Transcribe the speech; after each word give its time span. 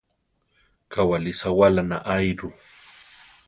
Kawáli 0.91 1.31
sawála 1.41 1.83
naáiru. 1.89 2.49